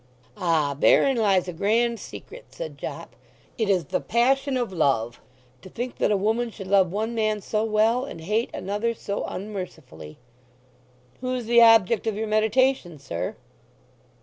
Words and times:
"Ah, 0.35 0.73
therein 0.73 1.15
lies 1.15 1.47
a 1.47 1.53
grand 1.53 1.99
secret," 1.99 2.45
said 2.49 2.75
Jopp. 2.75 3.15
"It 3.59 3.69
is 3.69 3.85
the 3.85 4.01
passion 4.01 4.57
of 4.57 4.73
love. 4.73 5.21
To 5.61 5.69
think 5.69 5.97
that 5.99 6.09
a 6.09 6.17
woman 6.17 6.49
should 6.49 6.65
love 6.65 6.91
one 6.91 7.13
man 7.13 7.39
so 7.39 7.63
well, 7.63 8.05
and 8.05 8.19
hate 8.21 8.49
another 8.51 8.95
so 8.95 9.23
unmercifully." 9.25 10.17
"Who's 11.19 11.45
the 11.45 11.61
object 11.61 12.07
of 12.07 12.15
your 12.15 12.25
meditation, 12.25 12.97
sir?" 12.97 13.35